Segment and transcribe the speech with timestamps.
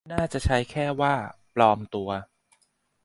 [0.11, 1.13] น่าจะใช้แค่ว่า
[1.55, 2.09] "ปลอมตัว"